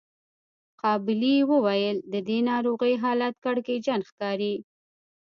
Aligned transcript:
قابلې 0.81 1.35
وويل 1.51 1.97
د 2.13 2.15
دې 2.27 2.39
ناروغې 2.49 2.93
حالت 3.03 3.35
کړکېچن 3.45 3.99
ښکاري. 4.09 4.55